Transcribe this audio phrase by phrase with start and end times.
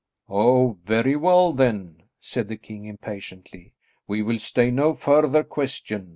[0.29, 3.75] "Oh, very well then," said the king impatiently,
[4.07, 6.09] "we will stay no further question.